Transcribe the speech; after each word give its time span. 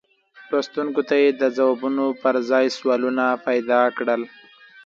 لوستونکو 0.51 1.01
ته 1.09 1.15
یې 1.23 1.29
د 1.41 1.43
ځوابونو 1.57 2.05
پر 2.21 2.35
ځای 2.49 2.65
سوالونه 2.77 3.23
پیدا 3.47 3.81
کړل. 3.97 4.21